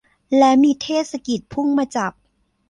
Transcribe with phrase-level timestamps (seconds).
[0.37, 2.13] แล้วมีเทศกิจพุ่งมาจับ